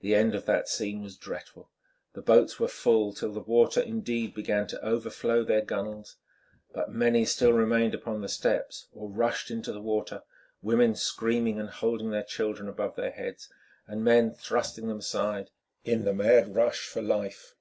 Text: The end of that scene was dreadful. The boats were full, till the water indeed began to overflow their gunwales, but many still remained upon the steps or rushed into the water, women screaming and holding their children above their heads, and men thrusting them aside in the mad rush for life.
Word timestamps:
The 0.00 0.16
end 0.16 0.34
of 0.34 0.46
that 0.46 0.68
scene 0.68 1.00
was 1.00 1.16
dreadful. 1.16 1.70
The 2.14 2.22
boats 2.22 2.58
were 2.58 2.66
full, 2.66 3.12
till 3.12 3.30
the 3.32 3.38
water 3.38 3.80
indeed 3.80 4.34
began 4.34 4.66
to 4.66 4.84
overflow 4.84 5.44
their 5.44 5.60
gunwales, 5.62 6.16
but 6.72 6.90
many 6.90 7.24
still 7.24 7.52
remained 7.52 7.94
upon 7.94 8.20
the 8.20 8.28
steps 8.28 8.88
or 8.92 9.08
rushed 9.08 9.52
into 9.52 9.72
the 9.72 9.80
water, 9.80 10.24
women 10.60 10.96
screaming 10.96 11.60
and 11.60 11.70
holding 11.70 12.10
their 12.10 12.24
children 12.24 12.68
above 12.68 12.96
their 12.96 13.12
heads, 13.12 13.48
and 13.86 14.02
men 14.02 14.32
thrusting 14.34 14.88
them 14.88 14.98
aside 14.98 15.50
in 15.84 16.04
the 16.04 16.12
mad 16.12 16.56
rush 16.56 16.88
for 16.88 17.00
life. 17.00 17.54